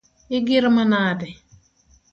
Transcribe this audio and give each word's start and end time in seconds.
Igir 0.37 0.65
manade? 0.75 1.29